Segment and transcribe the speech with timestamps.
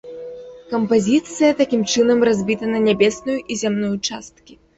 [0.71, 4.53] Кампазіцыя такім чынам разбіта на нябесную і зямную часткі.